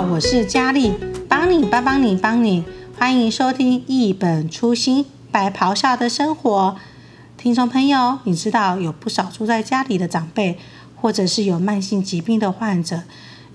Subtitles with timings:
[0.00, 0.92] 我是佳丽，
[1.28, 2.62] 帮你帮帮你帮你，
[2.96, 6.76] 欢迎收听一本初心白袍下的生活。
[7.36, 10.56] 听众朋友，你知道有不少住在家里的长辈，
[10.94, 13.02] 或者是有慢性疾病的患者，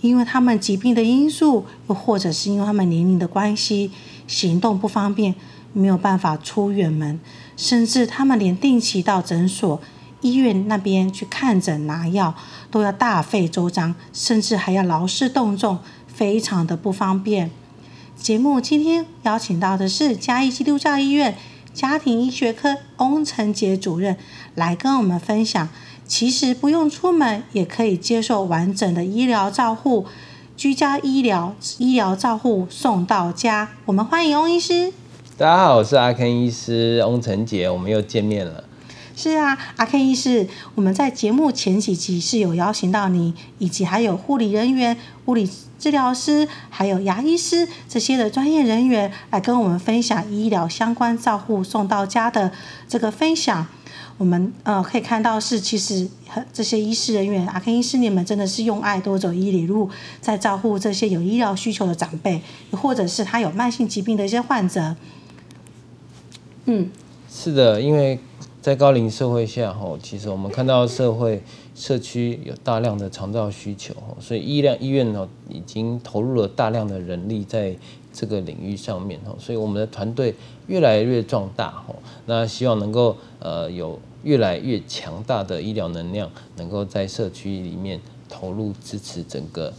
[0.02, 3.92] 因为他们疾病的因素，又或者是因为他们年龄的关系，
[4.28, 5.34] 行动不方便，
[5.72, 7.22] 没有办法出远门，
[7.56, 9.80] 甚至他们连定期到诊所。
[10.22, 12.34] 医院那边去看诊拿药
[12.72, 15.78] 都要大费周章，甚至还要劳师动众，
[16.14, 17.50] 非常的不方便。
[18.16, 21.36] 节目今天邀请到的是嘉义基督教医院
[21.74, 24.16] 家庭医学科翁成杰主任，
[24.56, 25.68] 来跟我们分享，
[26.08, 30.06] 其实不用出门也可以接受完整的医疗照护，
[30.56, 33.72] 居家医疗医疗照护送到家。
[33.86, 34.94] 我们欢迎翁医师。
[35.36, 38.64] 大家好，我是阿 Ken 医师翁成杰，我们又见面了。
[39.16, 52.52] 是啊，阿 Ken 医师，我们在节目前几集是有邀请到你，以及还有护理人员、物理治疗师，还有牙医师这些的专业人员来跟我们分享医疗相关照护送到家的
[52.88, 53.68] 这个分享。
[54.18, 56.08] 我们呃可以看到是，其实
[56.52, 59.88] 这些医师人员，阿 Ken 医师你们真的是用爱多走一里路，
[60.22, 64.96] 在照顾这些有医疗需求的长辈，或者是他有慢性疾病的一些患者。
[66.66, 66.90] 嗯，
[67.32, 68.20] 是的，因为。
[68.64, 71.44] 在高龄社会下，吼，其实我们看到社会
[71.76, 77.76] 社区有大量的长照需求，所以医疗医院呢已经投入了大量的人力在
[78.14, 80.34] 这个领域上面，吼，所以我们的团队
[80.68, 89.74] 越来越壮大，吼，那希望能够呃有越来越强大的医疗能量，能够在社区里面投入支持整个。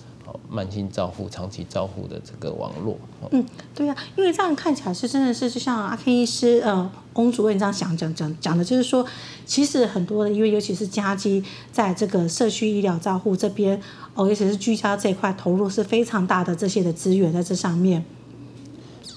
[0.48, 2.96] 慢性照护、长期照护的这个网络，
[3.30, 9.04] 嗯，对呀、啊，因为这样看起来是真的是就像阿 Ken 医师呃，翁主任这样讲讲讲讲的，就是说，
[9.44, 13.80] 其实很多的因为，尤其是家基，在这个社区医疗照护这边，
[14.14, 18.04] 哦，尤其是居家这一块，投入是非常大的这些的资源在这上面。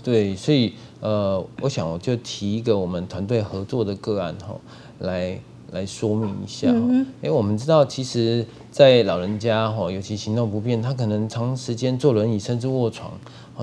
[0.04, 4.56] 对，所以呃，我想我就提一个我们团队合作的个案哈，
[5.00, 5.40] 来。
[5.72, 13.12] 来说明一下，嗯，因为我们知道，其实，在老人家哈，尤其行动不便，他可能长时间坐轮椅，甚至卧床，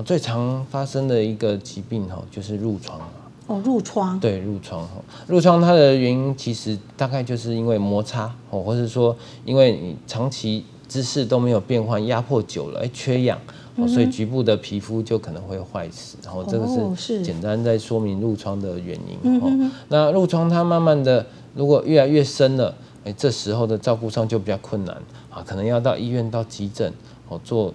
[0.03, 2.99] 最常发生的一个疾病哈，就是褥疮。
[3.47, 4.19] 哦，褥疮。
[4.19, 4.93] 对，褥疮哈，
[5.29, 9.15] 褥疮它的原因其实大概就是因为摩擦哦，或者说
[9.45, 13.39] 因为你长期姿势都没有变换，压迫久了，哎，缺氧，
[13.87, 16.17] 所以局部的皮肤就可能会坏死。
[16.23, 19.39] 然后这个是简单在说明褥疮的原因。
[19.41, 21.25] 哦，那褥疮它慢慢的。
[21.55, 22.75] 如果越来越深了，
[23.05, 24.93] 哎，这时候的照顾上就比较困难
[25.29, 26.91] 啊，可能要到医院到急诊
[27.29, 27.73] 哦，做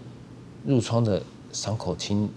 [0.68, 2.28] 褥疮的伤口清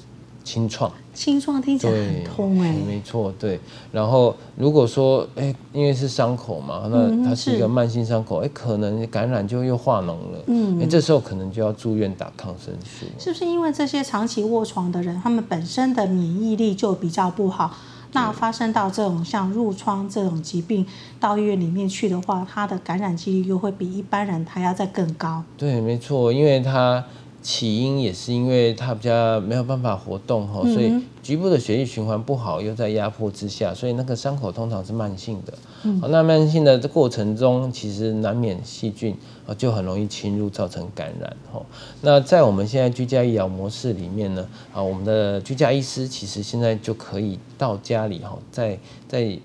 [0.45, 0.89] 清创。
[1.13, 2.73] 清创听起来很痛哎。
[2.87, 3.59] 没错，对。
[3.91, 10.43] 然后如果说哎，因为是伤口嘛，那它是一个慢性伤口，哎，可能感染就又化脓了。
[10.47, 10.81] 嗯。
[10.81, 13.05] 哎，这时候可能就要住院打抗生素。
[13.19, 17.71] 是不是因为这些长期卧床的人，他们本身的免疫力就比较不好？
[18.15, 20.85] 那发生到这种像褥疮这种疾病，
[21.19, 25.43] 到医院里面去的话，它的感染几率又会比一般人还要再更高。
[25.57, 27.03] 对，没错，因为它
[27.43, 35.53] 起因也是因为它比较没有办法活动哈，所以局部的血液循环不好，又在压迫之下，所以那个伤口通常是慢性的。
[35.83, 39.15] 嗯，那慢性的这过程中，其实难免细菌。
[39.45, 41.35] 啊，就很容易侵入，造成感染。
[41.51, 41.65] 吼，
[41.99, 49.37] 那在我们现在居家医疗模式里面呢，啊，我们的居家医师其实现在就可以到家里，哈，在在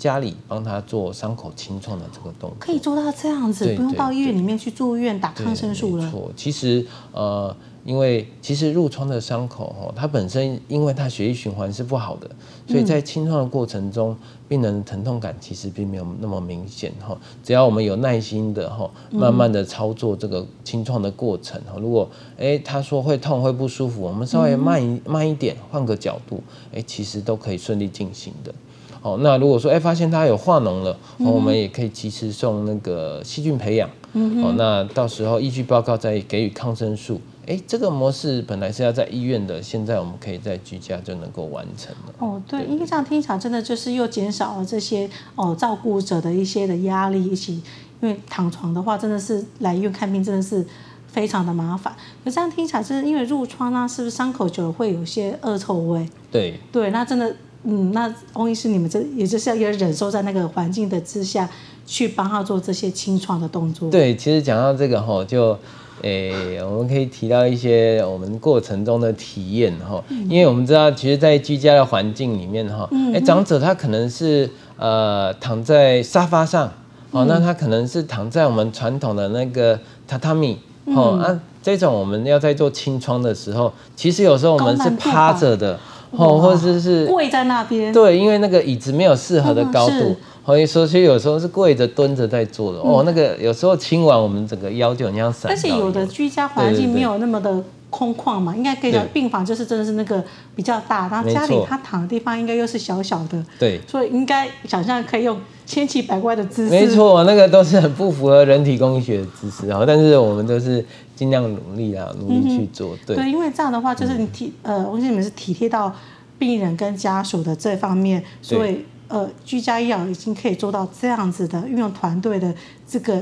[0.00, 6.04] 家里帮他做伤口清创的这个动作，可以做到这样子，不用到医院里面去住院打抗生素了。
[6.04, 7.54] 没错，其实呃。
[7.82, 12.30] 因为其实褥疮的伤口哈，它本身因为它血液循环是不好的，
[12.68, 14.14] 所以在清创的过程中，
[14.46, 17.18] 病人的疼痛感其实并没有那么明显哈。
[17.42, 21.78] 只要我们有耐心的哈，慢慢的操作这个清创的过程哈。
[21.80, 22.06] 如果
[22.36, 28.54] 诶他说会痛会不舒服，我们稍微慢一慢一点，换个角度，诶其实都可以顺利进行的。
[29.02, 33.88] 好，那如果说诶发现它有化脓了，我们也可以及时送那个细菌培养。
[34.12, 37.20] 哦，那到时候依据报告再给予抗生素。
[37.46, 42.14] 哎，这个模式本来是要在医院的，现在我们可以在居家就能够完成了。
[42.18, 47.62] 哦，对，因为这样听起来真的就是又减少了这些哦照顾者的一些的压力，一起
[48.00, 50.64] 因为躺床的话，真的是来医院看病真的是
[51.06, 51.94] 非常的麻烦。
[52.24, 56.06] 可这样听起来，就是因为褥疮啊，是不是伤口久了会有些恶臭味？
[56.30, 61.48] 对对，那真的，嗯，那翁医师你们这也就是要忍受在那个环境的之下
[61.86, 63.90] 去帮他做这些清创的动作。
[63.90, 65.58] 对，其实讲到这个哈就。
[66.02, 74.48] 诶、欸，我们可以提到一些我们过程中的体验哈，因为我们知道，其实，在居家的环境里面哈，诶、欸，长者他可能是
[74.78, 76.72] 呃躺在沙发上，
[77.10, 79.78] 哦，那他可能是躺在我们传统的那个
[80.08, 85.78] 榻榻米哦、嗯、啊，这种我们要在做清创的时候，其实有时候我们是趴着的，
[86.12, 87.92] 哦，或者是跪在那边。
[87.92, 92.78] 对，因为那个椅子没有适合的高度，所以说其实有时候是跪着蹲着在做的。
[92.80, 95.46] 嗯、哦，那个有时候清完我们整个腰就很像散。
[95.48, 97.62] 但是有的居家环境没有那么的。
[97.90, 106.70] 空旷嘛，应该可以讲病房就是真的是那个比较大，然后家里他躺的地方应该又是小小的，对，所以应该想象可以用千奇百怪的姿势。
[106.70, 110.84] 没错，那个都是很不符合人体工学的姿势啊，但是我们都是
[111.16, 112.96] 尽量努力啊，努力去做。
[113.04, 115.92] 对，对，因为这样的话就是你体、嗯、呃，我觉得你们是体贴到
[116.38, 122.54] 病人跟家属的这方面，所以呃，居家医疗已经可以做到这样子的运用团队的
[122.88, 123.20] 这个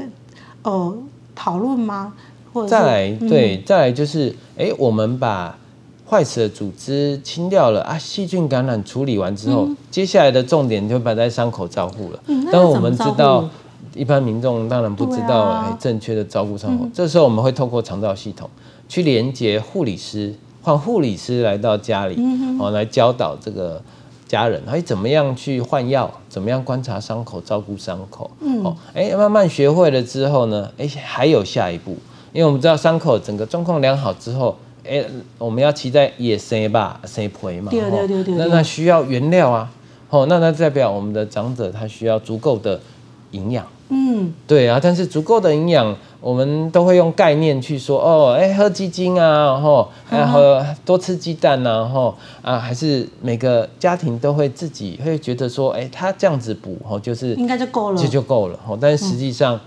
[0.63, 0.95] 呃
[1.35, 2.13] 讨论吗？
[2.67, 5.57] 再来，对，嗯、再来就是，哎、欸，我们把
[6.09, 12.19] 坏死的组织清掉了啊，细菌感染处理完之后，嗯、接下来的重点就摆在伤口照护了。
[12.27, 13.49] 嗯，但我们知道，
[13.95, 16.85] 一般民众当然不知道，哎、啊，正确的照顾伤口。
[16.85, 18.49] 嗯、这时候我们会透过肠道系统
[18.89, 23.83] 去连接护理师，换护理师来到家里，嗯、哦，来教导这个
[24.27, 28.31] 家人，哎，怎么样去换药，怎么样观察伤口，照顾伤口。
[28.41, 31.95] 嗯，哦，哎，慢慢学会了之后呢，哎，还有下一步。
[32.33, 35.05] 因为我们知道伤口整个状况良好之后，哎，
[35.39, 39.71] 我们要期待野生吧，生培嘛，对对对对，那那需要原料啊，
[40.11, 42.81] 哦，那那代表我们的长者他需要足够的
[43.33, 59.57] 营养，嗯，对啊，但是足够的营养，我们都会用概念去说，哦，哎，喝鸡精啊，然后还喝多吃鸡蛋啊，然后啊，还是每个家庭都会自己会觉得说，哎，他这样子补，哦，就是应该就够了，这就够了，哦，但是实际上。
[59.57, 59.61] 嗯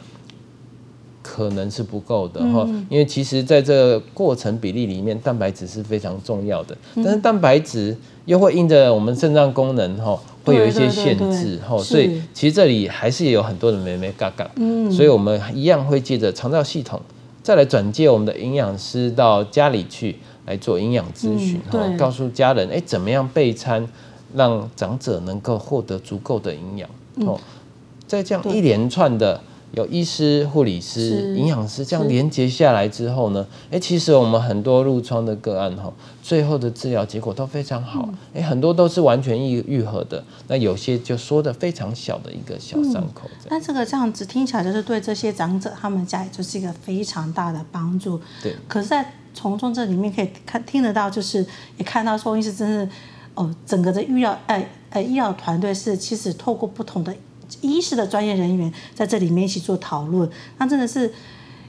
[1.33, 6.75] 可能是不够的哈，嗯、因为其实在这个过程比例里面，蛋白质是非常重要的。
[6.95, 7.95] 嗯、但是蛋白质
[8.25, 14.51] 又会因着我们肾脏功能哈，会有一些限制哈，所以其实这里还是有很多的眉眉嘎嘎。
[14.57, 17.00] 嗯，所以我们一样会借着肠道系统，
[17.42, 20.18] 再来转介我们的营养师到家里去
[20.48, 23.88] 来做营养咨询，哈，告诉家人哎、欸，怎么样备餐，
[24.36, 26.89] 让长者能够获得足够的营养。
[27.25, 27.42] 哦、嗯，
[28.06, 29.39] 在这样一连串的。
[29.73, 35.91] 有医师、护理师、营养师这样连接下来之后呢，哎，其实我们很多褥疮的个案哈，
[36.21, 40.21] 最后的治疗结果都非常好，哎，很多都是完全愈愈合的。
[40.47, 43.29] 那有些就说的非常小的一个小伤口。
[43.50, 48.19] 那这个这样子听起来就是对这些长者他们家也就是一个非常大的帮助。
[48.44, 48.56] 对。
[48.68, 51.45] 可是，在从中这里面可以看听得到，就是
[51.77, 52.89] 也看到说，医师真是
[53.35, 57.15] 哦，整个的医疗哎哎医疗团队是其实透过不同的。
[57.59, 61.12] 医师的专业人员在这里面一起做讨论，那真的是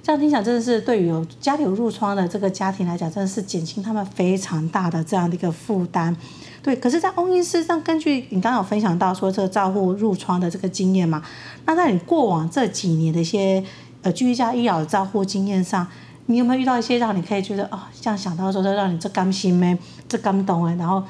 [0.03, 6.17] 这样听起来，真的是对于有家里有褥疮的这个家庭来讲，真的是减轻他们非常大的这样的一个负担。
[6.63, 11.21] 对，可是，在欧医师上，根据你刚刚有分享到说这个照顾褥疮的这个经验嘛，
[11.67, 13.65] 那在你过往这几年的一些
[14.03, 15.85] 呃居家医疗的照护经验上，
[16.27, 19.77] 你有没有遇到一些让你可以觉得哦，这样想到说，这让你这甘心咩，
[20.09, 21.03] 这感动哎，然后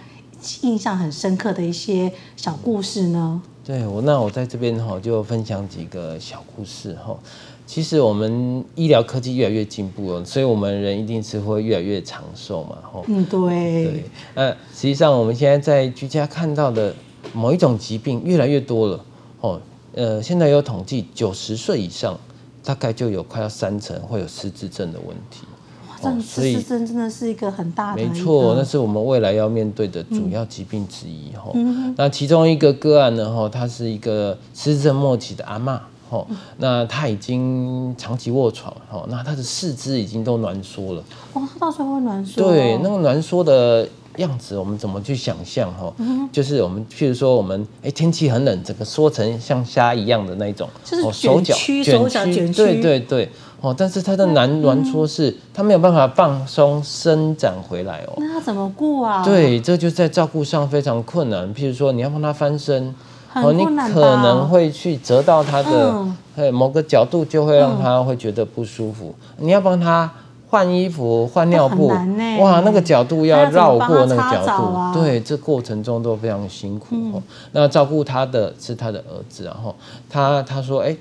[0.62, 3.42] 印象很深刻的一些小故事呢？
[3.64, 7.16] 对我，那我在这边哈就分享几个小故事哈。
[7.64, 12.76] 其实我们医疗科技越来越进步了，所以我们人一定是会越来越长寿嘛。
[13.06, 13.84] 嗯，对。
[13.84, 14.04] 对，
[14.34, 16.92] 那实际上我们现在在居家看到的
[17.32, 19.04] 某一种疾病越来越多了。
[19.40, 19.60] 哦，
[19.94, 22.18] 呃，现在有统计，九十岁以上
[22.64, 25.46] 大概就有快要三成会有失智症的问题。
[26.20, 31.50] 所以失真真的是一个很大的，没错，那是我们未来要面对的主要疾病之一哈。
[31.54, 35.78] 嗯、那其中一个个案呢，哈，他是一个失智症末期的阿嬷，
[36.10, 36.26] 哈，
[36.58, 41.04] 那他已经长期卧床，哈，那他的四肢已经都挛缩了。
[41.34, 42.42] 哦，他到时候会挛缩？
[42.42, 45.72] 对，那个挛缩的样子，我们怎么去想象？
[45.74, 45.92] 哈，
[46.32, 53.28] 就是我们譬如说，我们哎天气很冷，整个缩成像虾一样的那种，就是卷曲，手脚卷曲，对对对。
[53.62, 58.14] 哦，但是它的难挛缩是，它没有办法放松伸展回来哦。
[58.16, 59.24] 那他怎么顾啊？
[59.24, 61.54] 对，这就在照顾上非常困难。
[61.54, 62.92] 譬如说，你要帮他翻身，
[63.36, 69.14] 哦，你可能会去折到他的某个角度，就会让他会觉得不舒服。
[69.36, 70.12] 你要帮他
[70.52, 77.22] 换衣服、换尿布，哇，那个角度要绕过那个角度，对，这过程中都非常辛苦。
[77.52, 79.74] 那照顾他的是他的儿子，然后
[80.10, 80.94] 他他说，哎。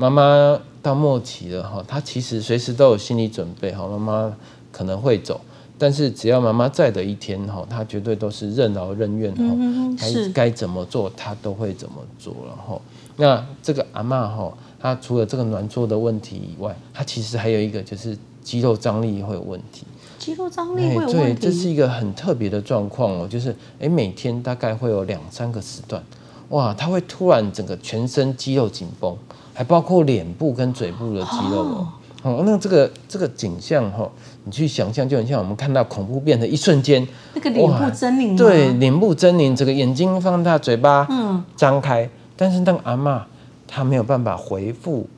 [0.00, 4.32] 妈妈到末期了哈，他其实随时都有心理准备哈，妈妈
[4.70, 5.40] 可能会走，
[5.76, 9.42] 但是只要妈妈在的一天哈，他绝对都是任劳任怨哈，
[9.98, 12.80] 该该怎么做他都会怎么做然后。
[13.16, 18.16] 那这个阿嬷哈，她除了这个暖座的问题以外，她其实还有一个就是
[18.48, 19.84] 肌肉张力会有问题。
[20.18, 21.12] 肌肉张力会有问题？
[21.12, 26.02] 对，这是一个很特别的状况哦，就是哎，每天大概会有两三个时段，
[26.48, 29.14] 哇，他会突然整个全身肌肉紧绷。
[29.52, 31.88] 还包括脸部跟嘴部的肌肉哦，
[32.22, 34.08] 哦，那这个这个景象哈，
[34.44, 43.20] 你去想象，就很像我们看到恐怖片的一瞬间，那个脸部狰狞，对，脸部狰狞，整个眼睛放大，嘴巴嗯张开，但是那个阿嬷
[43.66, 45.08] 她没有办法回复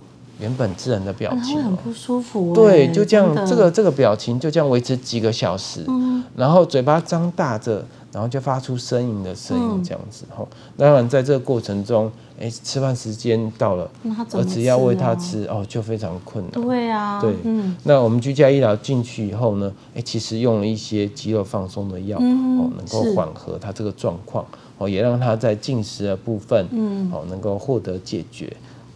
[0.40, 2.54] 原本自然的表情，会很不舒服。
[2.54, 7.84] 对，就这样，这个这个表情就这样维持几个小时，嗯，然后嘴巴张大着。
[8.12, 10.44] 然后就发出呻吟的声音，这样子哈。
[10.76, 13.88] 当然，在这个过程中，哎，吃饭时间到了，
[14.32, 16.60] 儿子要喂他吃哦，就非常困难。
[16.60, 17.76] 对啊，对，嗯。
[17.84, 24.44] 那我们居家医疗进去以后呢，哎，其实用了一些肌肉放松的药，哦，能够缓和他这个状况，
[24.78, 28.52] 哦，也让他在进食的部分，嗯，哦，能够获得解决。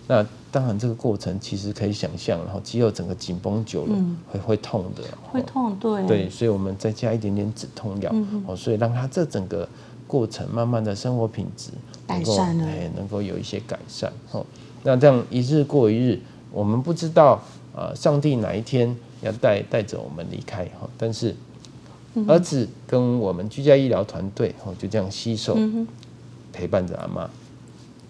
[0.07, 9.67] 那当然，这个过程其实可以想象，然后肌肉整个紧绷久了，嗯、会会痛的，会痛，对，对，所以我们再加一点点止痛药，嗯、哦，所以让他这整个
[10.07, 11.71] 过程慢慢的生活品质
[12.07, 14.45] 改善了，哎，能够有一些改善，哦，
[14.83, 16.21] 那这样一日过一日，
[16.53, 17.43] 我们不知道
[17.75, 21.35] 啊、呃，上帝哪一天要带带着我们离开，哈，但是
[22.29, 25.59] 儿子跟我们居家医疗团队，哦，就这样携手
[26.53, 27.31] 陪伴着阿妈，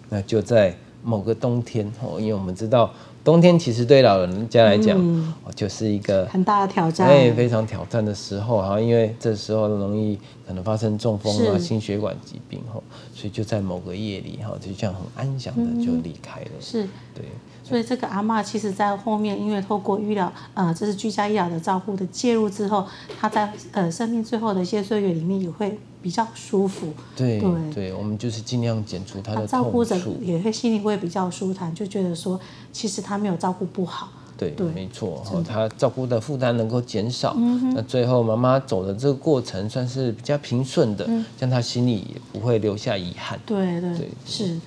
[0.09, 0.75] 那就在。
[1.05, 2.91] 某个冬天哦，因为我们知道
[3.23, 12.81] 冬天其实对老人家来讲，嗯、就是一个很大的挑战，哎，非常挑战的时候哈，因为这时候容易可能发生中风啊、心血管疾病哈，
[13.13, 16.51] 所以就在某个夜里哈，就这样很安详的就离开了。
[16.59, 17.23] 是，对。
[17.67, 22.85] 所以这个阿嬷其实，在后面因为透过医疗，呃，这是居家医疗的照顾的介入之后，
[23.19, 26.93] 她在呃生命最后的一些岁月里面也会比较舒服。
[27.15, 29.47] 对对，对，我们就是尽量减除她的。
[29.47, 32.39] 照顾者也会心里会比较舒坦，就觉得说，
[32.71, 34.09] 其实她没有照顾不好。
[34.37, 37.33] 对，对没错，哈，她照顾的负担能够减少。
[37.35, 37.73] 嗯。
[37.73, 43.39] 那最后妈妈走的这个过程算是比较平顺的，嗯，这样她心里也不会留下遗憾。
[43.43, 44.59] 对对对，是。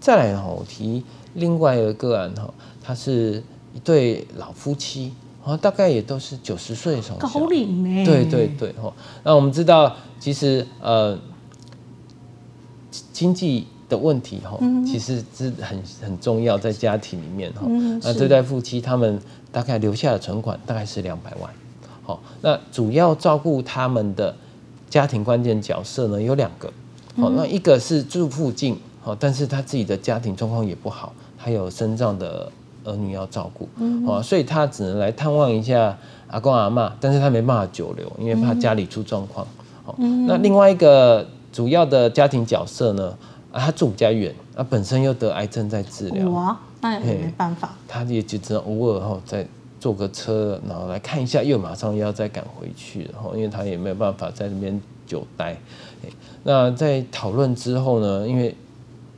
[0.00, 1.04] 再来哈，我提。
[1.34, 3.42] 另外一个个案哈，他是
[3.74, 5.12] 一对老夫妻，
[5.60, 7.28] 大概也都是九十岁上下。
[7.28, 8.04] 高龄呢？
[8.04, 8.92] 对对对哈。
[9.22, 11.18] 那我们知道，其实呃，
[13.12, 17.62] 经济的问题哈，其实是很很重要，在家庭里面哈。
[18.02, 19.20] 那这对夫妻他们
[19.50, 21.50] 大概留下的存款大概是两百万。
[22.02, 24.34] 好，那主要照顾他们的
[24.90, 26.72] 家庭关键角色呢有两个。
[27.16, 31.14] 好，那一个是住附近，好，但是他自己的家庭状况也不好。
[31.38, 32.52] 还有身障的
[32.84, 35.96] 儿女要照顾，嗯、所以他只能来探望一下
[36.26, 39.46] 阿公阿妈，但是他没办法久留，因为怕家里出状况。
[39.96, 43.16] 嗯、那另外一个主要的家庭角色呢，
[43.50, 49.46] 啊，他住比较远，啊，本身又得癌症在治疗，哇，那也没办法，他也就只能偶尔哈再
[49.80, 55.56] 坐个车，然后来看一下，又马上又要再赶回去，然后因为他也没有办法在那边久待。
[56.42, 58.54] 那在讨论之后呢，因为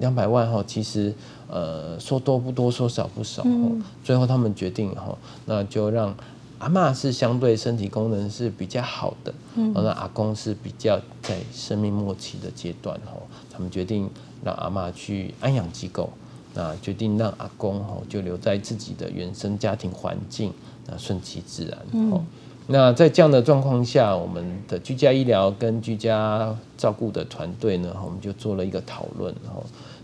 [0.01, 1.15] 两百万哈，其实。
[1.53, 3.43] 呃，说多不多，说少不少。
[3.45, 6.15] 嗯、最后他们决定哈，那就让
[6.61, 13.15] 阿嬷是相对身体功能是比较好的，嗯，那阿公是比较在生命末期的阶段哈。
[13.53, 14.09] 他们决定
[14.45, 16.09] 让阿嬷去安养机构，
[16.55, 20.53] 那决定让阿公哈就留在自己的原生家庭环境，
[20.87, 21.77] 那顺其自然。
[21.91, 22.25] 嗯、
[22.69, 29.35] 那在这样的状况下，我们的居家医疗跟居家照顾的团队呢，我们就做了一个讨论，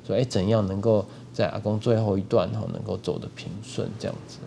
[0.06, 4.38] 说，哎，怎样能够在阿公最后一段哈，能够走得平顺这样子。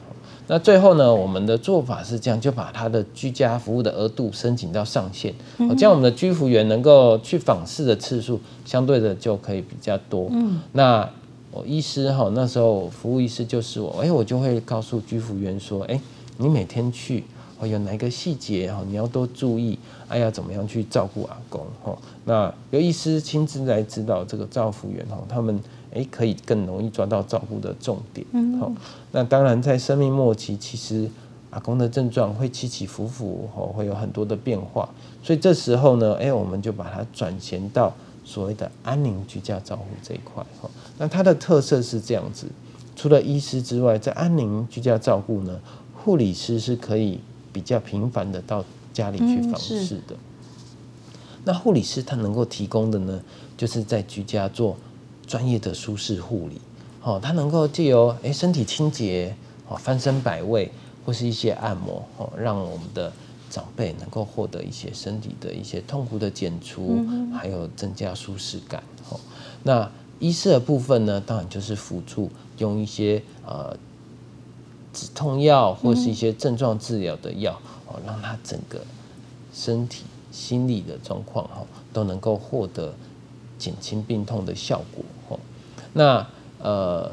[0.51, 5.31] 那最后呢，我们的做法是这样，就把他的居家服务的额度申请到上限，
[5.77, 10.27] 这样我们的居服员能够去访视的次数相对的就可以比较多。
[10.31, 11.07] 嗯，那
[11.51, 16.01] 我医师哈，那时候服务医师就是我，哎，我就会告诉居服员说，哎，
[16.37, 17.25] 你每天去，
[17.59, 19.77] 哦有哪个细节哈，你要多注意，
[20.09, 21.97] 哎呀，怎么样去照顾阿公哈？
[22.25, 25.57] 那由医师亲自来指导这个照护员哈，他们。
[25.91, 28.23] 诶，可以更容易抓到照顾的重点。
[28.33, 28.71] 嗯，好，
[29.11, 31.09] 那当然在生命末期，其实
[31.49, 34.87] 阿公的症状会起起伏伏，哦，会有很多的变化。
[35.23, 37.91] 所以这时候呢，诶，我们就把它转衔到
[38.23, 40.45] 所谓的安宁居家照护这一块。
[40.61, 42.45] 哈，那它的特色是这样子：
[42.95, 45.59] 除了医师之外，在安宁居家照顾呢，
[45.95, 47.19] 护理师是可以
[47.51, 48.63] 比较频繁的到
[48.99, 50.15] 家里去访视的。
[51.45, 53.21] 那护理师他能够提供的呢，
[53.57, 54.75] 就是在居家做。
[55.29, 56.59] 专业的舒适护理，
[57.03, 59.35] 哦，他能够借由诶身体清洁，
[59.67, 60.71] 哦翻身摆位
[61.05, 63.13] 或是一些按摩，哦，让我们的
[63.47, 68.81] 长辈能够获得一些身体的一些痛苦的减除，嗯、还有增加舒适感。
[69.11, 69.19] 哦，
[69.61, 72.27] 那医师的部分呢，当然就是辅助
[72.57, 73.77] 用一些呃
[74.91, 78.81] 止痛药或是一些症状治疗的药，哦，让他整个
[79.53, 82.93] 身体心理的状况哈都能够获得
[83.57, 85.39] 减轻病痛的效果。
[85.91, 86.25] 那
[86.59, 87.11] 呃，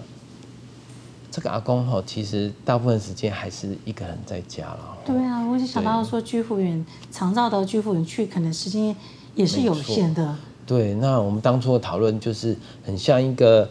[1.30, 4.98] 这个阿公哈，其实大部分时间还是一个人在家了。
[5.06, 8.94] 对啊，我就想到说居服员常照到居服员去，可能时间
[9.34, 10.36] 也是有限的。
[10.66, 12.54] 对，那我们当初的讨论就是
[12.84, 13.70] 很像一个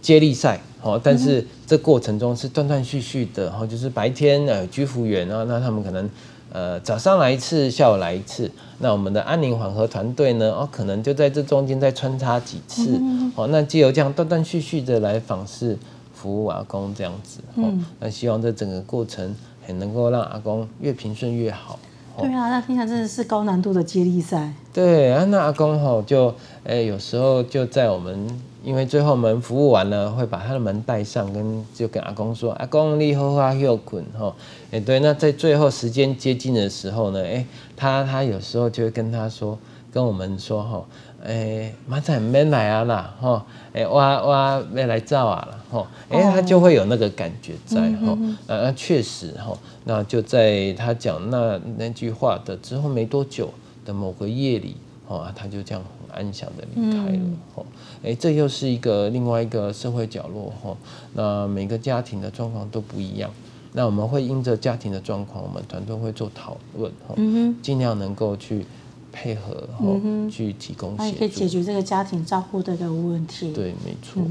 [0.00, 6.08] 接力赛，哦，但是这过程中是断断续续的，然后就是白天呃居服员啊，那他们可能。
[6.52, 8.50] 呃，早上来一次，下午来一次。
[8.78, 10.50] 那我们的安宁缓和团队呢？
[10.52, 12.98] 哦，可能就在这中间再穿插几次。
[13.00, 15.76] 嗯、哦，那借由这样断断续续的来访视
[16.14, 17.40] 服务阿公这样子。
[17.56, 19.34] 哦，嗯、那希望这整个过程
[19.66, 21.78] 很能够让阿公越平顺越好。
[22.16, 24.52] 哦、对啊，那听起来真的是高难度的接力赛。
[24.72, 28.28] 对啊，那阿公哈就哎，有时候就在我们。
[28.62, 34.34] 因为最后我们服务完了，会把他的门带上，跟就跟阿公说：“阿公你好啊，又困哈。”
[34.70, 37.46] 哎，对，那在最后时间接近的时候呢，哎，
[37.76, 39.58] 他他有时候就会跟他说，
[39.92, 40.84] 跟我们说哈，
[41.24, 48.18] 哎，马仔没来啊啦，哈，哎，我我没来照啊了，哈，哎，他就会有那个感觉在哈，
[48.54, 53.50] 啊，确实哈，那就在他讲那那句话的之后没多久
[53.86, 54.76] 的某个夜里，
[55.08, 55.98] 哦，他就这样很。
[56.10, 57.20] 安详的离开了
[57.54, 57.64] 哦，
[58.02, 60.76] 哎，这又是一个另外一个社会角落吼。
[61.12, 63.30] 那每个家庭的状况都不一样，
[63.74, 67.14] 那我们会因着家庭的状况，我们团队会做讨论吼，
[67.62, 68.64] 尽量能够去
[69.12, 73.52] 配合吼，去提供协助，可以解决这个家庭照顾的这个问题。
[73.52, 74.22] 对，没错，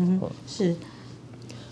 [0.46, 0.75] 是。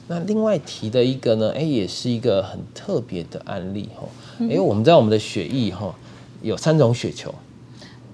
[0.07, 4.07] 那另外提的一个呢，哎，也是一个很特别的案例吼，
[4.49, 5.93] 哎，我们知道我们的血液哈
[6.41, 7.33] 有三种血球。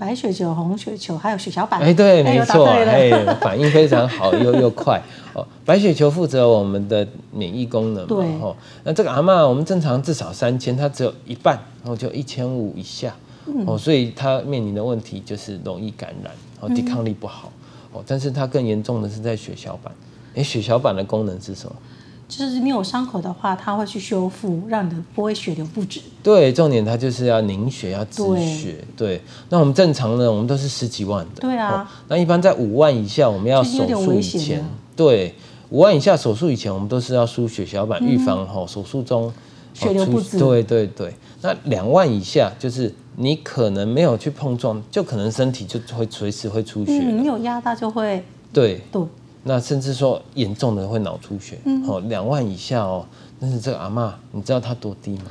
[0.01, 1.79] 白血球、红血球，还有血小板。
[1.79, 4.99] 哎，对，没错，哎，反应非常好，又又快。
[5.35, 8.07] 哦，白血球负责我们的免疫功能嘛。
[8.07, 8.25] 对。
[8.39, 13.13] 哦，那这个阿嬷，我们正常至少三千，它只有一半，然后就一千五以下。
[13.45, 13.63] 嗯。
[13.67, 17.51] 哦，所以它面临的问题就是容易感染，哦，抵抗力不好。
[17.93, 19.93] 哦，但是它更严重的是在血小板。
[20.33, 21.75] 哎，血小板的功能是什么？
[22.31, 25.99] 就是你有伤口的话，它会去修复，让你的不会血流不止。
[26.23, 28.77] 对，重点它就是要凝血，要止血。
[28.95, 31.41] 对，对，那我们正常的，我们都是十几万的。
[31.41, 31.81] 对啊。
[31.81, 34.65] 哦、那一般在五万以下，我们要手术以前，
[34.95, 35.35] 对，
[35.71, 39.31] 五万以下手术以前，我们都是要输血小板，预、嗯、防哈手术中
[39.73, 40.39] 血流不止。
[40.39, 41.13] 对对对。
[41.41, 46.93] 那两万以下，就是你可能没有去碰撞，就可能身体就会随时会出血。
[46.93, 48.23] 嗯，你有压到就会。
[48.53, 48.79] 对。
[48.89, 49.01] 对。
[49.43, 51.55] 那甚至说严重的会脑出血，
[51.87, 53.05] 哦、嗯，两万以下哦。
[53.39, 55.25] 但是这个阿嬷，你知道她多低吗？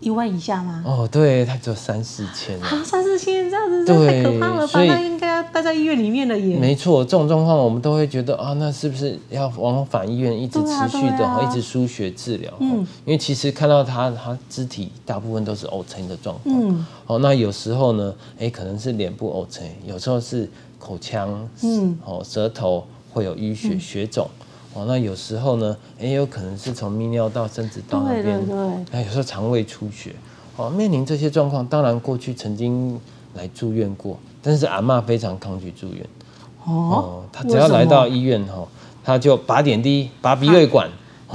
[0.00, 0.82] 一万以下吗？
[0.84, 2.60] 哦，对，她只有三四千。
[2.60, 4.66] 啊，三四千这样子，这太可怕了吧？
[4.66, 6.58] 所以应该要待在医院里面的耶。
[6.58, 12.52] 没错，这种状况我们都会觉得啊，那是不是要往返医院，一直持续的，啊啊、一直输血治疗？
[12.58, 16.60] 嗯，因为其实看到她，她肢体大部分都是凹沉的状况。
[16.60, 22.84] 嗯，哦，那有时候呢，哎，可能是脸部凹沉，有时候是口腔，嗯，哦，舌头。
[23.12, 24.28] 会有淤血、血肿，
[24.72, 28.40] 哦，那有时候呢，也有可能是从泌尿道甚至到那边，
[28.90, 30.14] 那有时候肠胃出血，
[30.56, 32.98] 哦，面临这些状况，当然过去曾经
[33.34, 36.06] 来住院过，但是阿妈非常抗拒住院，
[36.64, 38.66] 哦，他只要来到医院哈，
[39.04, 40.88] 他就拔点滴、拔鼻胃管，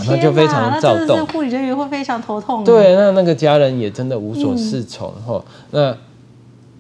[0.08, 5.96] 那就非常躁动，护理人员会非常头痛，对，那那个家人也真的无所适从，哈，那。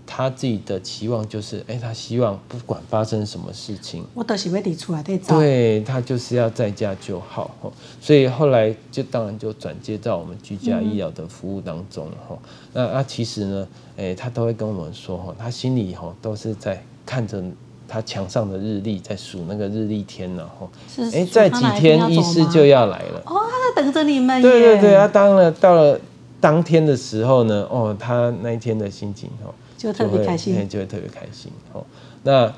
[0.07, 7.51] 他自己的期望就是，哎、欸，他希望不管发生什么事情，我都是要提出来对，对他就是要在家就好，
[7.99, 12.49] 所以后来就当然就转接到我们居家医疗的服务当中了，哈、嗯。
[12.73, 13.67] 那啊，其实呢，
[13.97, 17.43] 哎、欸，他都会跟我们说，哈，他心里哈都是在看着
[17.85, 20.67] 他墙上的日历，在数那个日历天呢，哈。
[21.13, 24.41] 哎，在几天医师就要来了，哦，他在等着你们。
[24.41, 25.99] 对对对，他当了到了
[26.39, 29.53] 当天的时候呢，哦，他那一天的心情，哈。
[29.77, 31.51] 就特别开心，就会特别开心。
[31.71, 31.85] 哦，
[32.23, 32.51] 那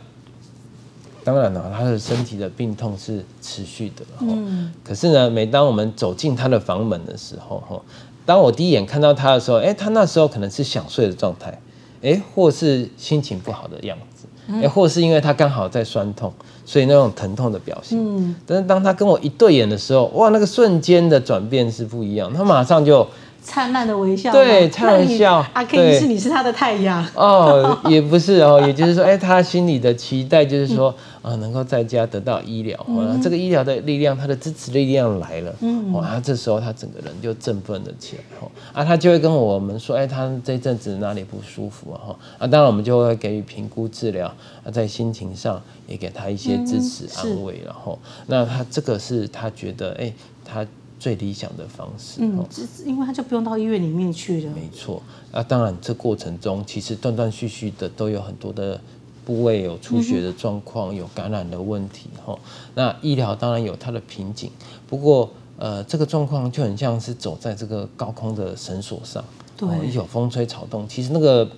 [1.24, 4.06] 当然了，他的身体的病痛是持续的。
[4.22, 7.80] 嗯，可是呢，每当我们走进他的房门的时候，哈，
[8.26, 11.60] 当我第一眼看到他的时候，哎，他那时候可能是想睡的状态，
[12.02, 14.26] 哎，或是心情不好的样子，
[14.64, 16.34] 哎，或是因为他刚好在酸痛，
[16.66, 18.00] 所以那种疼痛的表现。
[18.02, 23.06] 嗯，但是当他跟我一对眼的时候，哇，那个瞬间的转变是不一样，他马上就。
[23.42, 25.46] 灿烂的微笑，对，灿烂笑。
[25.54, 27.06] 阿 K 是你是他的太阳。
[27.16, 44.28] 哦， 也不是哦，也就是说，哎，他心里的期待就是说，啊，能够在家得到医疗，啊，这个医疗的力量，他的支持力量来了，嗯，哇，这时候他整个人就振奋了起来，哈，啊，他就会跟我们说，哎，他这阵子哪里不舒服啊，哈，啊，当然我们就会给予评估治疗，
[44.64, 47.98] 啊，在心情上也给他一些支持安慰，然后，
[48.28, 50.14] 那他这个是他觉得，哎，
[50.46, 50.66] 他。
[51.00, 52.46] 最理想的方式，嗯，
[52.86, 54.52] 因为他就不用到医院里面去了。
[54.54, 58.80] 没错，啊，当然这过程中其实断断续续的都有很多的
[59.26, 62.38] 部位有出血的状况，嗯、有感染的问题哈。
[62.76, 64.52] 那医疗当然有它的瓶颈，
[64.88, 69.24] 不过呃，这个状况就很像是走在这个高空的绳索上，
[69.58, 71.50] 对，一有风吹草动，其实那个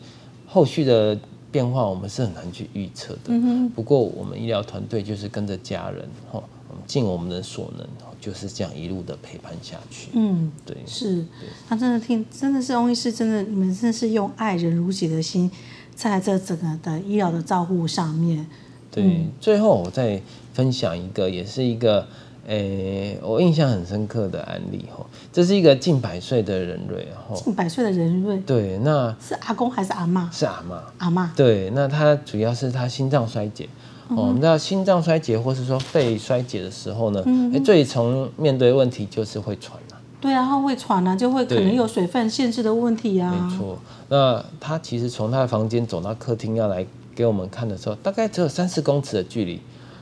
[0.47, 1.17] 后续的
[1.51, 3.19] 变化我们是很难去预测的。
[3.29, 3.69] 嗯哼。
[3.69, 7.87] 不过我们医疗团队就是跟着家人，哈，我们尽我们的所能，
[8.21, 10.11] 就是这样一路的陪伴下去。
[10.13, 11.25] 嗯，对，是。
[11.67, 15.51] 他真的听，真的是翁医师，真的，你们真的是用爱人如己的心，
[15.93, 18.47] 在这整个的医疗的照护上面。
[18.89, 20.21] 对，嗯、最后我再
[20.53, 22.07] 分享一个，也是一个。
[22.47, 30.27] 诶、欸，我印象很深刻的案例吼，这是一个近百岁的人瑞吼，近百岁的人瑞，对，那是阿公还是阿妈？
[30.33, 33.69] 是阿妈，阿妈，对，那他主要是他心脏衰竭，
[34.11, 37.23] 嗯、我们知道心脏衰竭或是说肺衰竭的时候呢，
[37.63, 43.77] 最常面对问题就是会喘啊，对啊，他会喘啊，就会可能有水分限制的问题啊，没错。
[44.09, 49.59] 那他其实从他的房间走到客厅要来给我们看的时候，大概只有三四公尺的距离。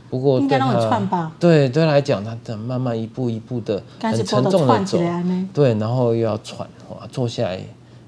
[0.09, 4.97] 不过对他，对对他来讲，他等慢慢一步一步的很沉重的走，
[5.53, 7.57] 对，然后又要喘，哇，坐下来，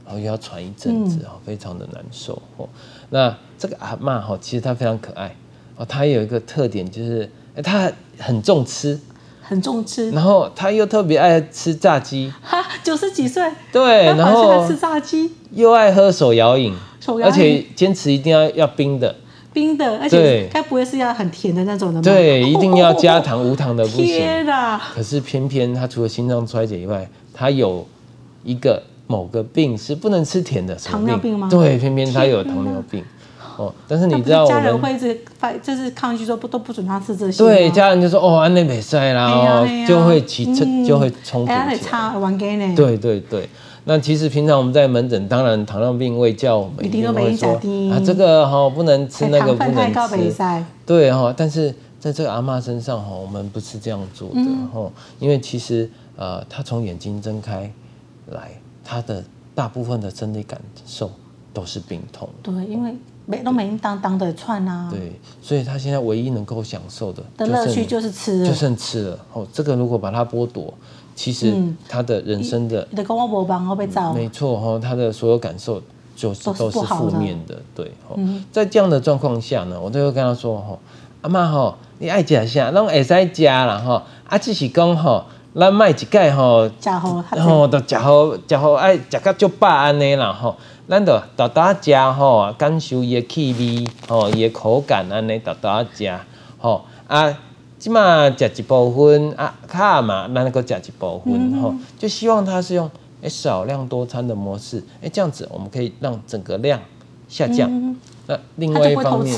[0.03, 2.41] 然后又要喘一阵子，啊，非常的难受。
[2.57, 2.67] 哦，
[3.11, 5.35] 那这个阿嬷哈，其实她非常可爱，
[5.75, 8.99] 哦，他有一个特点就是，哎，他很重吃，
[9.41, 19.15] 很重吃，然后他又特别爱吃炸鸡，哈，九十几岁，对，然后吃炸鸡，又爱喝手摇饮手摇，而且坚持一定要要冰的。
[19.53, 22.01] 冰的，而且该不会是要很甜的那种的吗？
[22.01, 24.25] 对，一定要加糖，无糖的不行。
[24.93, 27.85] 可是偏偏他除了心脏衰竭以外，他有
[28.45, 31.49] 一个某个病是不能吃甜的，糖尿病吗？
[31.51, 33.03] 对，偏偏他有糖尿病。
[33.61, 37.43] 哦，但是你知道，家人会是发，就是抗拒说不都不准他吃这些。
[37.43, 41.51] 对，家人就说哦，安内美塞啦，哦，就会起冲，就会冲突。
[41.51, 42.73] 哎，差玩给呢？
[42.75, 43.47] 对对对。
[43.83, 47.53] 那其实平常我们在门诊，当然糖尿病卫教，我们一定会说
[47.91, 50.65] 啊，这个哈不能吃，那个不能吃。
[50.85, 57.71] 对哈，但是在这个阿妈身上哈，我们不是这样做的哈，因为其实呃，她从眼睛睁开
[58.27, 58.51] 来，
[58.83, 59.23] 她的
[59.55, 61.09] 大部分的生理感受
[61.51, 62.29] 都是病痛。
[62.43, 62.93] 对，因为
[63.31, 64.89] 每都每当当的串啊。
[64.91, 69.19] 对，所以他现在唯一能够享受的的乐趣就是吃，就剩吃了。
[69.31, 70.73] 哦，这个如果把它剥夺。
[71.13, 71.53] 其实
[71.87, 75.79] 他的人生的，你跟我无帮我被造，没错哈，他的所有感受
[76.15, 78.15] 就是都是负面的，对哈。
[78.51, 80.79] 在这样的状况下呢，我都会跟他说哈，
[81.21, 90.55] 阿妈哈，你爱吃啥，拢会使吃啦哈，啊只是讲哈，咱卖一盖哈，食好，吼，都食好，食好爱食到足饱安尼啦吼，
[90.87, 96.11] 咱就豆豆食吼，感受伊的气味，吼，伊的口感安尼豆豆食，
[96.59, 97.37] 吼啊。
[97.81, 102.87] 即嘛食一部分啊，卡嘛，咱那个食一部分吼，就希望他是用
[103.21, 106.79] 诶少量多餐的模式，诶这样子我们可以让整个量
[107.27, 107.67] 下降。
[107.71, 109.35] 嗯、那另外一方面，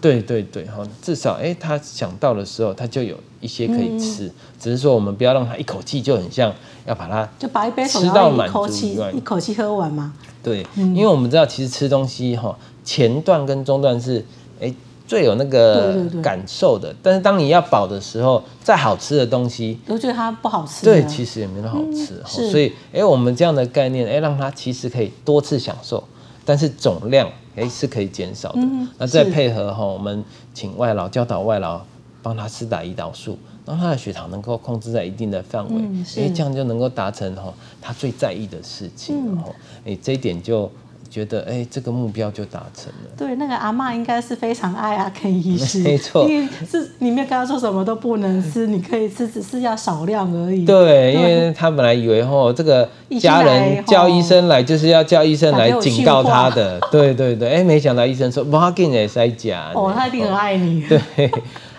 [0.00, 6.52] 对对对哈，至少诶他想到的时候，他就有一些可以吃，嗯、只是说我们不要让它一口气就很像
[6.86, 8.66] 要把它就把一杯吃到满足
[9.12, 10.12] 一口气喝完嘛。
[10.42, 14.24] 对，因为我们知道其实吃东西哈，前段跟中段是
[14.58, 14.74] 诶。
[15.06, 20.82] 最有那个感受的，但是当你要饱的时候，再好吃的东西，都觉得它不好吃。
[20.82, 22.22] 对，其实也没那么好吃。
[22.24, 26.02] 所以，哎，我们这样的概念，哎，让它其实可以多次享受，
[26.46, 28.60] 但是总量，哎，是可以减少的。
[28.96, 31.82] 那再配合哈，我们请外劳教导外劳
[32.24, 35.80] 帮他施打胰岛素，让他的血糖能够控制在一定的范围，
[36.16, 39.14] 哎，这样就能够达成哈他最在意的事情。
[39.26, 39.54] 然后，
[39.86, 40.68] 哎，这一点就。
[41.10, 43.10] 觉得哎，这个目标就达成了。
[43.16, 46.28] 对，那个阿嬷应该是非常爱阿 Ken 医师， 没错。
[46.28, 50.64] 因为是你没有跟他说什么都不能吃，你可以吃，只是要少量而已。
[50.64, 52.88] 对，因为他本来以为吼，这个
[53.20, 56.80] 家人叫医生来就是要叫医生来警告他的。
[56.90, 59.70] 对对对，哎，没想到医生说不要给你塞假。
[59.72, 60.84] 哦，他一定很爱你。
[60.88, 61.30] 对，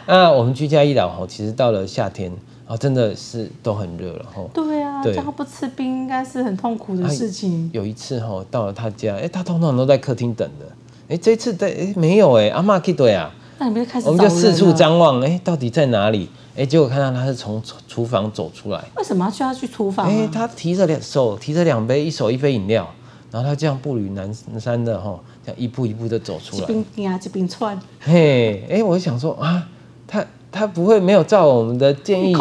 [0.08, 2.32] 那我们居家医疗吼，其实到了夏天。
[2.68, 4.44] 哦，真的是都很热了哈。
[4.52, 7.70] 对啊，叫他不吃冰应该是很痛苦的事情。
[7.72, 10.66] 有一次哈，到了他家，哎，他通常都在客厅等的。
[11.08, 13.32] 哎，这次在哎没有哎，阿妈去对啊。
[13.60, 16.28] 那你们就开始，我们就四处张望，哎，到底在哪里？
[16.58, 18.84] 哎，结果看到他是从厨房走出来。
[18.98, 20.08] 为什么要需要去厨房？
[20.10, 22.92] 哎，他提着两手提着两杯，一手一杯饮料，
[23.30, 26.64] 然后他这样步履蹒跚的哈，这样一步一步的走出来。
[26.64, 27.80] 一边啊，一边窜。
[28.00, 29.68] 嘿，哎，我就想说啊，
[30.08, 30.26] 他。
[30.58, 32.34] 他不会没有照我们的建议，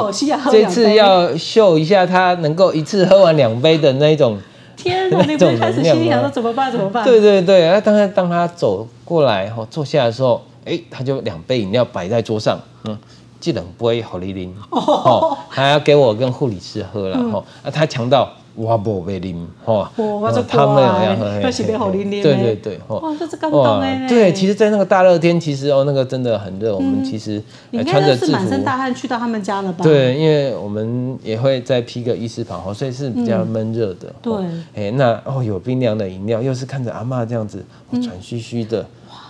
[0.49, 4.39] 这次要秀一下他能够一次喝完两杯的那种。
[4.77, 6.71] 天哪，你不会开始心想说怎么办？
[6.71, 7.03] 怎么办？
[7.03, 12.97] 对对对，那当他当他走过来后坐下的时候，哎，他就两杯饮料摆在桌上，嗯，
[13.41, 17.45] 这两杯好哩哩，哦， 还要给我跟护理师喝了哈。
[17.65, 19.91] 啊，他强调我不被啉，哈，
[20.21, 27.43] 哇，他们两样，那是被好啉啉，对对对，哇，这是感动哎，对，其实，在那个大热天，其实哦，那个真的很热，我们其实
[27.85, 29.83] 穿着制服，满身大汗去到他们家了吧？
[29.83, 34.15] 对，因为我们也会再披个医师袍，所以是比较闷热的。
[34.23, 34.33] 对，
[34.75, 38.87] 哎，那哦，有冰凉的饮料，又是看着阿嬷这样子喘吁吁的，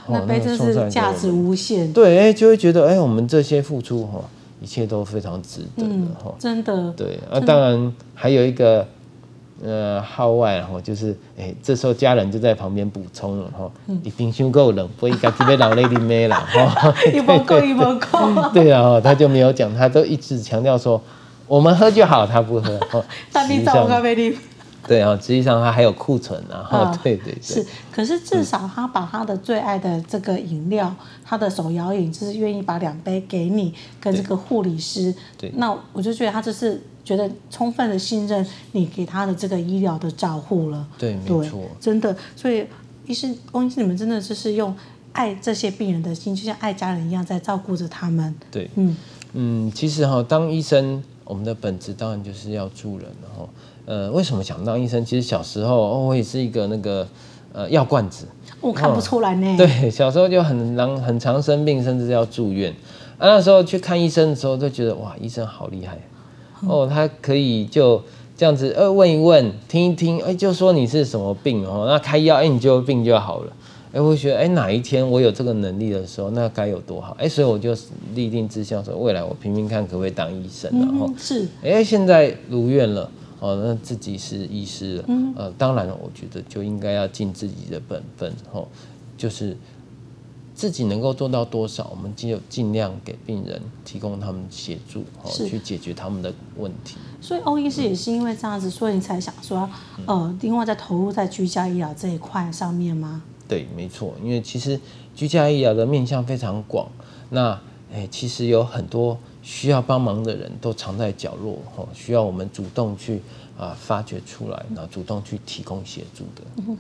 [0.09, 1.91] 哇，那杯真是价值无限。
[1.95, 4.21] 对，哎，就会觉得哎，我们这些付出哈，
[4.61, 6.93] 一切都非常值得的哈，真的。
[6.95, 8.87] 对，啊，当然还有一个。
[9.63, 16.93] 呃，号外然后就是，哎、欸，这时候家人就在旁边补充了哈，你冰箱够冷，不应该特别老泪的妹了哈。
[17.15, 18.51] 一包够，一包够。
[18.53, 21.01] 对啊，他就没有讲，他都一直强调说，
[21.47, 22.79] 我们喝就好，他不喝。
[23.33, 24.37] 大冰找咖啡的。
[24.89, 26.67] 对啊，实际上他还有库存啊。
[26.69, 27.41] 哈，对对对。
[27.41, 30.93] 是，可是至少他把他的最爱的这个饮料，
[31.25, 35.15] 他的手摇饮，就是愿意把两杯给你跟这个护理师。
[35.39, 35.53] 对。
[35.55, 36.83] 那我就觉得他这是。
[37.05, 42.67] 觉得充分的信任你给他的这个医疗的照护了，对，没错，真的，所以
[43.07, 44.75] 医生，翁医师，你们真的就是用
[45.13, 48.35] 爱这些病人的心，就像爱家人一样，在照顾着他们。
[48.51, 48.97] 对，嗯
[49.35, 53.47] 嗯，其实哈，当医生，我们的本质当然就是要助人，哈，
[53.85, 55.05] 呃，为什么想当医生？
[55.05, 57.07] 其实小时候，哦，我也是一个那个
[57.53, 58.27] 呃药罐子，
[58.63, 59.47] 我看不出来呢。
[59.53, 62.73] 哦， 对，小时候就很常 很常生病，甚至要住院，
[63.19, 65.99] 啊，那时候去看医生的时候，就觉得哇，医生好厉害。
[66.69, 68.03] 哦，他可以就
[68.37, 73.53] 这样子，呃，问一问，听一听，哎，就说你是什么病哦，那开药，哎，你就病就好了。
[73.93, 77.17] 哎，我觉得，哎，哪一天我有这个能力的时候，那该有多好。
[77.19, 77.77] 哎，所以我就
[78.15, 88.67] 立定志向说，未来我拼拼看可不可以当医生，然后是，哎，现在如愿了，哦，那自己是医师了，嗯，呃，当然了，我觉得就应该要尽自己的本分，哦，
[89.17, 89.57] 就是。
[90.55, 96.97] 自己能够做到多少，我们就尽量给病人提供他们协助，哦，去解决他们的问题。
[97.21, 99.69] 所以欧医师也是因为这样子，所以你才想说，
[100.07, 103.23] 呃，另外再投入在居家医疗这一块上面吗？
[103.49, 104.81] 对，没错，因为其实
[105.15, 106.89] 居家医疗的面向非常广，
[107.31, 107.61] 那
[107.93, 113.21] 诶，其实有很多需要帮忙的人都藏在角落，哦，需要我们主动去
[113.59, 116.43] 啊发掘出来，然后主动去提供协助的。
[116.67, 116.77] 嗯，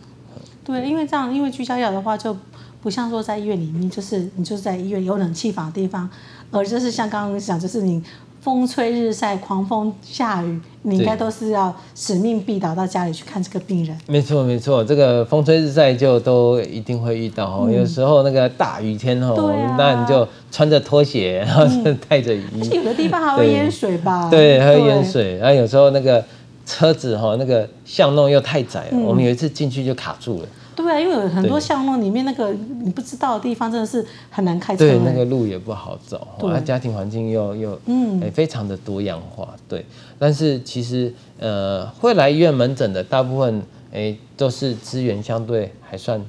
[0.65, 2.37] 对，因为这样，因为居家医疗的话就。
[2.83, 6.07] 不像说在医院里面，就是你就是在医院有冷气房的地方，
[6.51, 8.03] 而就是像刚刚讲，就是你
[8.43, 13.99] 风吹日晒、狂风下雨，你应该都是要使命必达到家里去看这个病人。
[14.07, 17.65] 没错，没错，这个风吹日晒就都一定会遇到哦。
[17.69, 21.67] 嗯、有时候那个大雨天哦，啊、那你就穿着拖鞋，然后
[22.07, 22.69] 带着雨衣。
[22.69, 24.29] 有的地方还会淹水吧？
[24.29, 25.39] 对，还会淹水。
[25.39, 26.23] 然后有时候那个
[26.67, 30.49] 车子哈，那个巷弄又太窄了，嗯、我们有一次进去就卡住了。
[30.77, 34.85] 对啊，因为有很多巷弄里面那个你不知道的地方，真的是很难开车。
[34.85, 39.55] 对，那个路也不好走，对啊，家庭环境又又嗯，非常的多样化。
[39.69, 39.87] 对，
[40.19, 46.21] 但是其实呃，会来医院门诊的大部分哎都是资源相对还算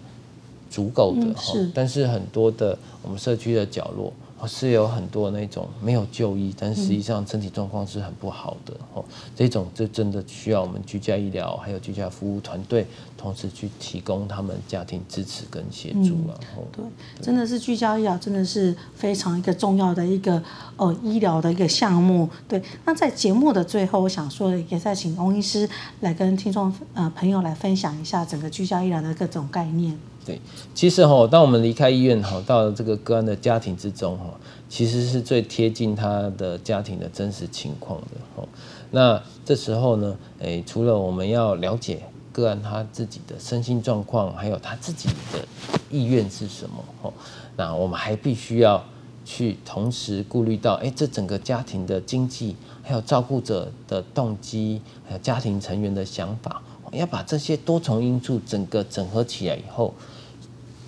[0.70, 4.14] 足够的哈，但是很多的我们社区的角落。
[4.46, 9.04] 是有很多那种没有就医，但实际上身体状况是很不好的哦。
[9.08, 12.86] 嗯、这种就真的需要我们居家医疗还有居家服务团队
[13.18, 16.40] 同时去提供他们家庭支持跟协助了。
[16.58, 20.44] 嗯、对，对真的是居家医疗真的是非常一个重要的一个
[20.76, 22.30] 呃医疗的一个项目。
[22.48, 25.68] 对，那在节目的最后，我想说也再请翁医师
[26.02, 29.98] 来跟听众呃朋友来分享一下整个居家医疗的各种概念。
[30.26, 30.42] 对，
[30.74, 34.26] 其实哈，当我们离开医院哈，到了这个个案的家庭之中哈，
[34.68, 38.48] 其实是最贴近他的家庭的真实情况的哈。
[38.90, 45.46] 那这时候呢，诶，除了我们要了解个案他自己的身心状况，还有他自己的
[45.92, 47.14] 意愿是什么哈，
[47.56, 48.84] 那我们还必须要
[49.24, 59.94] 去同时顾虑到，诶，这整个家庭的经济，还有照顾者的动机，还有家庭成员的想法，要把这些多重因素整个整合起来以后。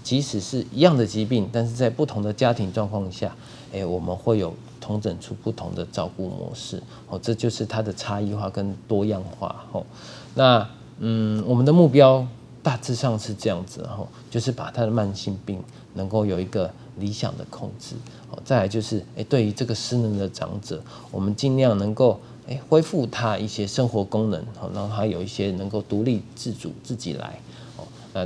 [0.07, 3.35] 即使是一样的疾病，但是在不同的家庭状况下，
[3.73, 6.81] 哎，我们会有同诊出不同的照顾模式。
[7.09, 9.65] 哦，这就是它的差异化跟多样化。
[9.73, 9.85] 哦，
[10.33, 10.65] 那
[10.99, 12.25] 嗯，我们的目标
[12.63, 15.61] 大致上是这样子，哈，就是把他的慢性病
[15.95, 17.97] 能够有一个理想的控制。
[18.31, 22.17] 哦，再来就是，哎，对于这个失能的长者，我们尽量能够
[22.47, 27.37] 哎恢复他一些生活功能，好，让他有一些能够独立自主自己来。
[27.75, 28.25] 哦，那。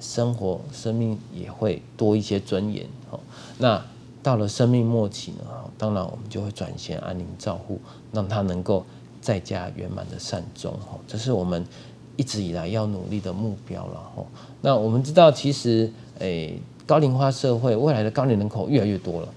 [0.00, 3.20] 生活生命也会多一些尊严哦，
[3.58, 3.84] 那
[4.22, 5.44] 到了生命末期呢？
[5.78, 7.80] 当然我们就会转衔安宁照护，
[8.12, 8.84] 让他能够
[9.20, 10.74] 在家圆满的善终，
[11.06, 11.64] 这是我们
[12.16, 14.26] 一直以来要努力的目标了，
[14.60, 19.28] 那我们知道，其实诶，高龄化社会未来的高龄人口越来越多了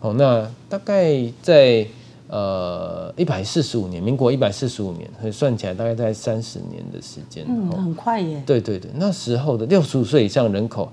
[0.00, 1.86] 哦，那大概在
[2.28, 7.44] 呃一百四十五年，民国一百四十五年，所以算起来大概在三十年的时间。
[7.48, 8.42] 嗯，很快耶。
[8.46, 10.90] 对对对，那时候的六十五岁以上人口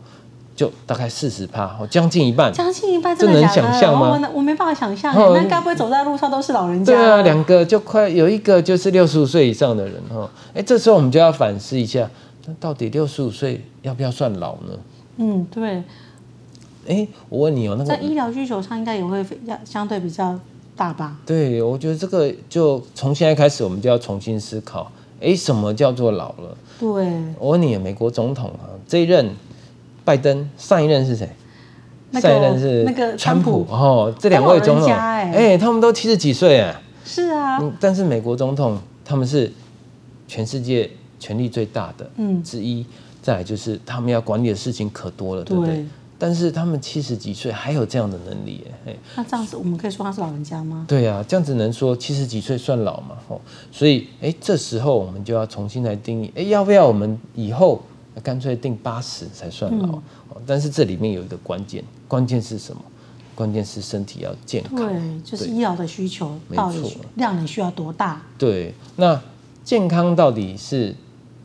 [0.56, 2.54] 就大概四十趴，将近一半。
[2.54, 4.20] 将近一半，这能想象吗？
[4.32, 5.14] 我我没办法想象。
[5.16, 6.94] 那该不会走在路上都是老人家？
[6.94, 10.30] 对啊，两个就快有一个就是六十五岁以上的人哈。
[10.54, 12.10] 哎，这时候我们就要反思一下，
[12.46, 14.80] 那到底六十五岁要不要算老呢？
[15.18, 15.84] 嗯，对。
[16.86, 20.38] 哎，我问你哦，那个在医疗需求上应该也会要相对比较
[20.76, 21.18] 大吧？
[21.26, 24.92] 对，我觉得这个就从现在开始，我们就要重新思考。
[25.22, 26.58] 哎，什么叫做老了？
[26.80, 26.88] 对，
[27.40, 29.30] 我问你，美国总统啊，这一任
[30.04, 31.30] 拜登，上一任是谁？
[32.12, 34.14] 那个、上一任是那个川普哦。
[34.20, 36.76] 这两位总统，哎、欸，他们都七十几岁哎。
[37.06, 37.60] 是啊。
[37.80, 39.52] 但是美国总统他们是
[40.28, 42.10] 全世界权力最大的
[42.44, 42.86] 之一，嗯、
[43.22, 45.76] 再来就是他们要管理的事情可多了，对不对？
[45.76, 45.86] 对
[46.18, 50.86] 但是他们七十几岁还有这样的能力，哎，那这样子我们可以说他是老人家吗？
[50.88, 53.18] 对啊，这样子能说七十几岁算老吗？
[53.28, 53.40] 哦，
[53.72, 57.82] 所以哎，这时候我们就要重新来定义，哎，要不要我们以后
[58.22, 59.96] 干脆定八十才算老？
[59.96, 60.02] 哦、
[60.36, 62.82] 嗯，但是这里面有一个关键，关键是什么？
[63.36, 64.76] 关键是身体要健康。
[64.78, 68.22] 对，就是医疗的需求到底量能需要多大？
[68.38, 69.20] 对，那
[69.64, 70.96] 健康到底是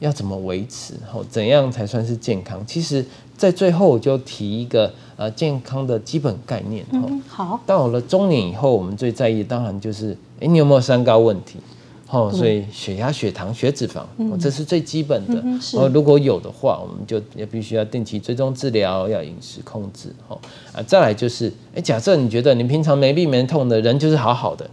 [0.00, 0.94] 要怎么维持？
[1.12, 2.64] 哦，怎样才算是健康？
[2.66, 3.04] 其实。
[3.38, 6.84] 在最后，我就提一个呃健康的基本概念。
[6.90, 7.60] 嗯，好。
[7.64, 11.60] 到了中年以后，我们最在意的当然就是，哎，你有没有三高问题？
[12.10, 14.02] 哦，所以血压、血糖、血脂肪，
[14.40, 15.40] 这是最基本的。
[15.78, 20.12] 哦，如果有的话，我们就也必须要定期追踪治疗，要饮食控制。
[20.26, 20.36] 哦，
[20.72, 24.68] 啊，再来就是，哎，假设你觉得你平常没病没痛的人就是好好的。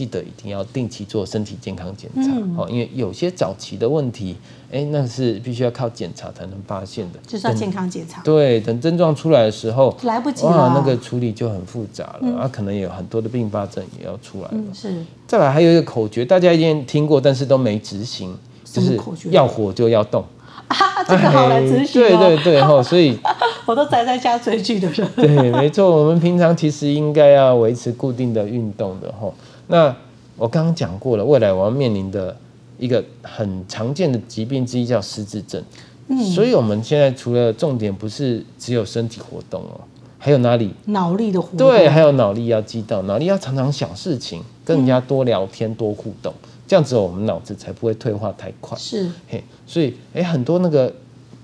[0.00, 2.22] 记得一定要定期做身体健康检查，
[2.56, 4.34] 哦、嗯，因为有些早期的问题，
[4.72, 8.22] 哎，那是必须要靠检查才能发现的，就是要健康检查。
[8.22, 14.50] 对，等症状出来的时候，来不及了，哇，那个处理就很复杂了，嗯、啊，可能有很多的并发症也要出来了。
[14.52, 15.04] 嗯、是。
[15.26, 18.34] 再来还有一个口诀，大家一定听过，但是都没执行，
[18.64, 18.98] 就是
[19.30, 20.24] 要活就要动。
[20.68, 23.18] 啊，这个好难执行、哦、对对对，哈， 所以
[23.66, 25.06] 我都宅在家追剧的人。
[25.14, 29.30] 对，没错，我们平常其实应该要维持固定的运动的，哈。
[29.70, 29.96] 那
[30.36, 32.36] 我刚刚讲过了，未来我要面临的
[32.76, 35.62] 一个很常见的疾病之一叫失智症。
[36.08, 39.80] 嗯，所以我们现在除了重点不是只有身体活动哦，
[40.18, 40.74] 还有哪里？
[40.86, 41.58] 脑力的活动。
[41.58, 46.34] 对，还有脑力要激荡，脑力要常常想事情，跟人家多聊天、多互动，
[46.66, 48.76] 这样子我们脑子才不会退化太快。
[48.76, 50.92] 是，嘿，所以哎，很多那个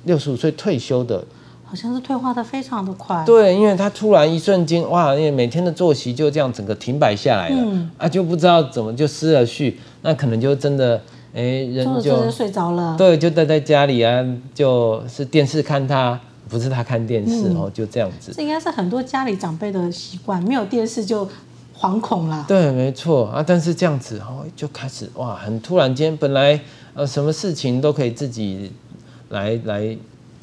[0.05, 1.25] 六十五岁退休的。
[1.69, 11.03] 好像是退化的非常的快，对，因为他突然一瞬间，哇，因为每天的作息就这样整个停摆下来了，嗯、啊，就不知道怎么就失了序，那可能就真的，
[11.35, 14.25] 哎，人就，就睡着了，对，就待在家里啊，
[14.55, 18.33] 就是电视看他，不是他看电视、嗯、哦，就这样子。
[18.33, 21.29] 这应该是很多家里长辈的习惯，没有电视就
[21.77, 22.45] 惶恐了。
[22.47, 26.61] 对，没错啊，但是这样子哦，就开始哇，很突然间，本来
[26.95, 28.71] 呃什么事情都可以自己
[29.31, 29.97] 来来。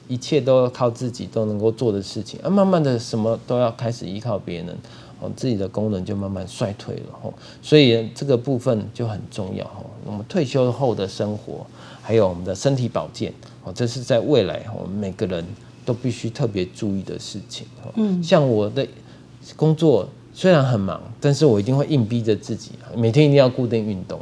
[0.08, 4.78] 一切都要靠自己都能够做的事情，啊，慢慢的什么都要开始依靠别人，
[5.20, 11.66] 哦，自己的功能就慢慢衰退了，吼，所以这个部分就很重要，吼，我们退休后的生活，
[12.02, 15.46] 还有我们的身体保健，哦，这是在未来我们每个人
[15.86, 18.88] 都必须特别注意的事情，嗯，像我的
[19.56, 20.08] 工作。
[20.36, 24.20] 虽然很忙，但是我一定会硬逼着自己，每天一定要固定运动。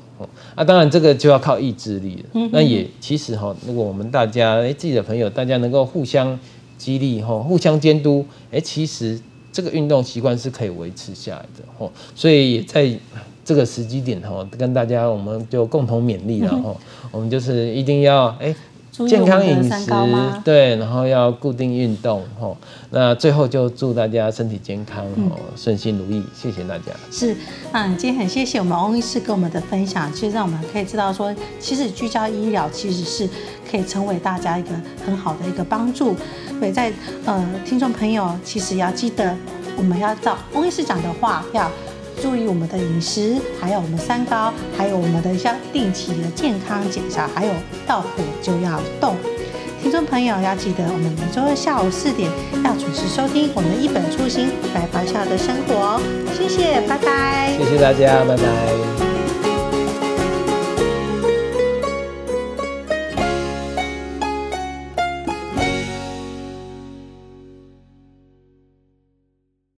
[0.56, 2.30] 啊，当然这个就要靠意志力了。
[2.34, 6.40] 嗯、那也其实哈，如果我们大家哎自己的朋友，大家能够互相
[6.78, 9.20] 激励哈，互相监督，哎，其实
[9.52, 11.64] 这个运动习惯是可以维持下来的。
[11.78, 12.90] 哦，所以也在
[13.44, 18.56] 这个时机点哈，跟大家我们就共同勉励了哈，嗯、我们就是一定要哎。
[19.08, 19.86] 健康饮食，
[20.44, 22.58] 对，然后要固定运动，吼，
[22.90, 26.92] 那最后就祝大家身体健康，哦，顺心如意，谢谢大家。
[27.10, 27.36] 是，
[27.72, 33.30] 嗯，今天很谢谢我们翁医师跟我们的分享，其实让我们可以知道说，其实居家医疗其实是
[33.70, 34.70] 可以成为大家一个
[35.06, 36.16] 很好的一个帮助。
[36.60, 36.92] 所以在
[37.26, 39.36] 呃，听众朋友其实要记得，
[39.78, 41.72] 我们要照翁医师讲的话要。
[42.22, 47.52] 注意我们的饮食，还有我们三高，还有我们的像定期的健康检查，还有
[47.88, 48.08] 到火
[48.42, 49.16] 就要动。
[49.82, 52.30] 听众朋友要记得，我们每周二下午四点
[52.64, 56.00] 要准时收听我们一本初心来咆哮的生活。
[56.38, 57.58] 谢谢，拜拜。
[57.58, 59.11] 谢谢大家，拜拜。